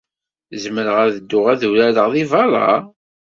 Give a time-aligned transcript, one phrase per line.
[0.63, 2.71] Zemreɣ ad dduɣ ad urareɣ deg beṛṛa?